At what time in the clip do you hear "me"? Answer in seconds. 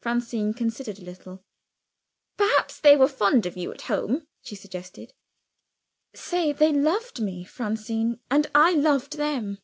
7.20-7.44